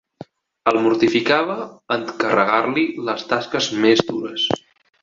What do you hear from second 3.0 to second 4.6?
les tasques més dures.